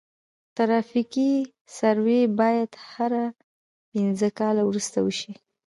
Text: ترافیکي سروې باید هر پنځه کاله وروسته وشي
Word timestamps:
ترافیکي 0.57 1.31
سروې 1.77 2.21
باید 2.39 2.71
هر 2.91 3.11
پنځه 3.91 4.27
کاله 4.39 4.61
وروسته 4.65 4.97
وشي 5.05 5.33